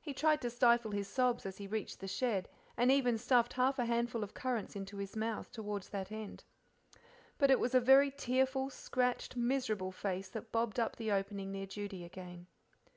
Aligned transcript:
He 0.00 0.12
tried 0.12 0.40
to 0.42 0.50
stifle 0.50 0.90
his 0.90 1.06
sobs 1.06 1.46
as 1.46 1.58
he 1.58 1.68
reached 1.68 2.00
the 2.00 2.08
shed, 2.08 2.48
and 2.76 2.90
even 2.90 3.16
stuffed 3.16 3.52
half 3.52 3.78
a 3.78 3.84
handful 3.84 4.24
of 4.24 4.34
currants 4.34 4.74
into 4.74 4.96
his 4.96 5.14
mouth 5.14 5.52
towards 5.52 5.90
that 5.90 6.10
end. 6.10 6.42
But 7.38 7.48
it 7.52 7.60
was 7.60 7.72
a 7.72 7.78
very 7.78 8.10
tearful, 8.10 8.70
scratched, 8.70 9.36
miserable 9.36 9.92
face 9.92 10.28
that 10.30 10.50
bobbed 10.50 10.80
up 10.80 10.96
the 10.96 11.12
opening 11.12 11.52
near 11.52 11.66
Judy 11.66 12.04
again. 12.04 12.48